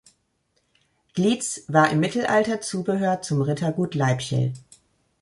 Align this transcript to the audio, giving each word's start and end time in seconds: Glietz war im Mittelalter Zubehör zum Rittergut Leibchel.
Glietz 1.13 1.61
war 1.67 1.91
im 1.91 1.99
Mittelalter 1.99 2.59
Zubehör 2.59 3.21
zum 3.21 3.43
Rittergut 3.43 3.93
Leibchel. 3.93 4.51